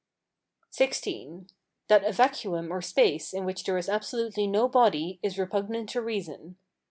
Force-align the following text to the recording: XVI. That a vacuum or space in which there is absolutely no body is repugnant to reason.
XVI. 0.73 1.47
That 1.87 2.03
a 2.03 2.11
vacuum 2.11 2.73
or 2.73 2.81
space 2.81 3.33
in 3.35 3.45
which 3.45 3.65
there 3.65 3.77
is 3.77 3.87
absolutely 3.87 4.47
no 4.47 4.67
body 4.67 5.19
is 5.21 5.37
repugnant 5.37 5.89
to 5.89 6.01
reason. 6.01 6.57